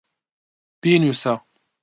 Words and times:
بینووسە. 0.81 1.33